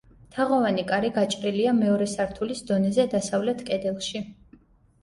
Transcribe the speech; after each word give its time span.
თაღოვანი 0.35 0.85
კარი 0.91 1.11
გაჭრილია 1.17 1.75
მეორე 1.81 2.09
სართულის 2.15 2.65
დონეზე 2.73 3.07
დასავლეთ 3.17 3.65
კედელში. 3.71 4.29